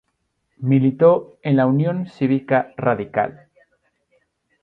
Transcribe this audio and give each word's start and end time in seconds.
Militó 0.57 1.37
en 1.43 1.57
la 1.57 1.67
Unión 1.67 2.07
Cívica 2.07 2.73
Radical. 2.75 3.49